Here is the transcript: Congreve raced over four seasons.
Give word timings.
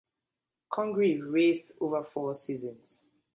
Congreve 0.73 1.23
raced 1.31 1.73
over 1.79 2.03
four 2.03 2.33
seasons. 2.33 3.03